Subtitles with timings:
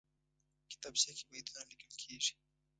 [0.71, 2.33] کتابچه کې بیتونه لیکل کېږي